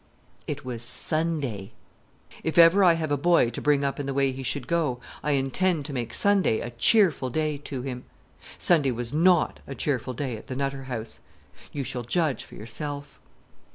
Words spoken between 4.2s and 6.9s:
he should go, I intend to make Sunday a